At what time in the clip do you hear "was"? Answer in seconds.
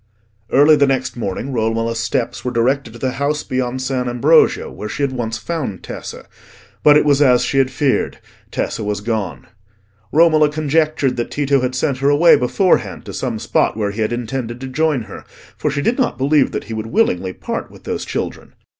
7.05-7.21, 8.83-8.99